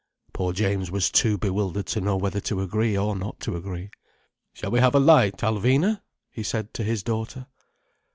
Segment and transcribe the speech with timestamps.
[0.33, 3.91] Poor James was too bewildered to know whether to agree or not to agree.
[4.51, 7.45] "Shall we have a light, Alvina?" he said to his daughter.